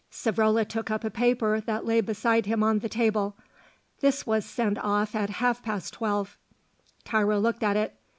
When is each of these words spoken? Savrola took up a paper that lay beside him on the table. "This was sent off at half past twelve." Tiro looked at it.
Savrola 0.11 0.67
took 0.67 0.89
up 0.89 1.03
a 1.03 1.11
paper 1.11 1.59
that 1.61 1.85
lay 1.85 2.01
beside 2.01 2.47
him 2.47 2.63
on 2.63 2.79
the 2.79 2.89
table. 2.89 3.35
"This 3.99 4.25
was 4.25 4.47
sent 4.47 4.79
off 4.79 5.13
at 5.13 5.29
half 5.29 5.61
past 5.61 5.93
twelve." 5.93 6.39
Tiro 7.03 7.39
looked 7.39 7.61
at 7.61 7.77
it. 7.77 7.95